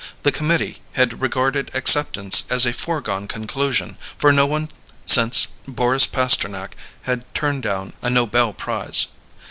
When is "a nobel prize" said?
8.01-9.05